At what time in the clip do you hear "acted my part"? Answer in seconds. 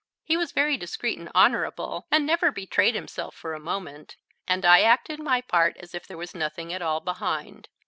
4.81-5.77